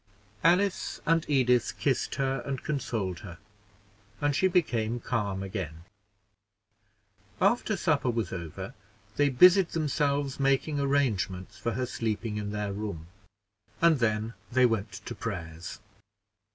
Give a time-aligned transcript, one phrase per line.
[0.43, 3.37] Alice and Edith kissed her and consoled her,
[4.19, 5.83] and she became calm again.
[7.39, 8.73] After supper was over,
[9.17, 13.09] they busied themselves making arrangements for her sleeping in their room,
[13.79, 15.77] and then they went to prayers.